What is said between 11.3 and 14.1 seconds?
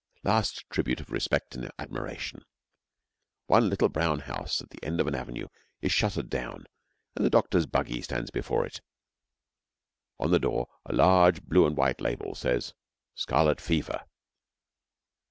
blue and white label says' Scarlet Fever.'